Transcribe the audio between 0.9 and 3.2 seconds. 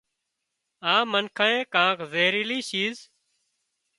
آ منکانئي ڪانڪ زهيريلي شيز